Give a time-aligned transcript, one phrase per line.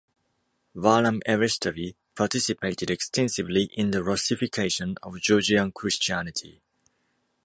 [0.75, 6.59] Varlam Eristavi participated extensively in the Russification of Georgian Christianity.